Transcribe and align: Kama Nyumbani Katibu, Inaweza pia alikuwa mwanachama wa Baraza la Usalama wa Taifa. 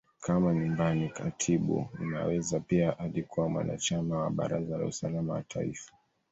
Kama 0.19 0.53
Nyumbani 0.53 1.09
Katibu, 1.09 1.89
Inaweza 2.01 2.59
pia 2.59 2.99
alikuwa 2.99 3.49
mwanachama 3.49 4.17
wa 4.19 4.29
Baraza 4.29 4.77
la 4.77 4.85
Usalama 4.85 5.33
wa 5.33 5.41
Taifa. 5.43 5.91